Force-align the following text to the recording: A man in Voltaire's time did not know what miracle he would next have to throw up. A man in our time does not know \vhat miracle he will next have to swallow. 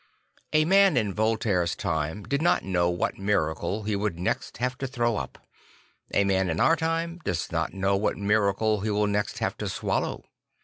A 0.51 0.65
man 0.65 0.97
in 0.97 1.13
Voltaire's 1.13 1.75
time 1.75 2.23
did 2.23 2.41
not 2.41 2.63
know 2.63 2.89
what 2.89 3.19
miracle 3.19 3.83
he 3.83 3.95
would 3.95 4.17
next 4.17 4.57
have 4.57 4.75
to 4.79 4.87
throw 4.87 5.15
up. 5.15 5.37
A 6.11 6.23
man 6.25 6.49
in 6.49 6.59
our 6.59 6.75
time 6.75 7.19
does 7.23 7.51
not 7.51 7.75
know 7.75 7.99
\vhat 7.99 8.15
miracle 8.15 8.79
he 8.81 8.89
will 8.89 9.05
next 9.05 9.37
have 9.37 9.55
to 9.59 9.69
swallow. 9.69 10.23